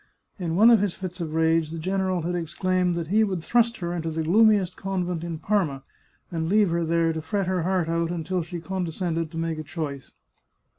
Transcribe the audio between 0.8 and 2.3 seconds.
his fits of rage the general